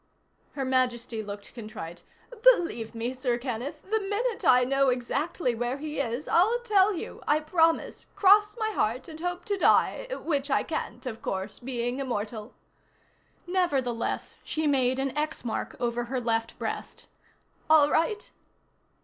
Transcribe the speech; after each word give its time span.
Her 0.53 0.65
Majesty 0.65 1.21
looked 1.21 1.53
contrite. 1.53 2.01
"Believe 2.41 2.95
me, 2.95 3.13
Sir 3.13 3.37
Kenneth, 3.37 3.83
the 3.83 3.99
minute 3.99 4.43
I 4.43 4.63
know 4.63 4.89
exactly 4.89 5.53
where 5.53 5.77
he 5.77 5.99
is, 5.99 6.27
I'll 6.27 6.57
tell 6.61 6.95
you. 6.95 7.21
I 7.27 7.39
promise. 7.39 8.07
Cross 8.15 8.57
my 8.57 8.71
heart 8.71 9.07
and 9.07 9.19
hope 9.19 9.45
to 9.45 9.57
die 9.59 10.07
which 10.23 10.49
I 10.49 10.63
can't, 10.63 11.05
of 11.05 11.21
course, 11.21 11.59
being 11.59 11.99
immortal." 11.99 12.55
Nevertheless, 13.45 14.37
she 14.43 14.65
made 14.65 14.97
an 14.97 15.15
X 15.15 15.45
mark 15.45 15.75
over 15.79 16.05
her 16.05 16.19
left 16.19 16.57
breast. 16.57 17.07
"All 17.69 17.91
right?" 17.91 18.31